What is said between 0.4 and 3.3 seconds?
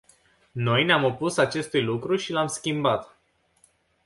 Noi ne-am opus acestui lucru și l-am schimbat.